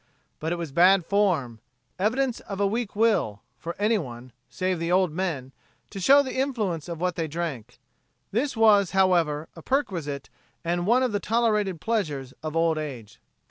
[0.39, 1.59] But it was bad form
[1.99, 5.51] evidence of a weak will for anyone, save the old men,
[5.91, 7.77] to show the influence of what they drank.
[8.31, 10.27] This was, however, a perquisite
[10.63, 13.19] and one of the tolerated pleasures of old age.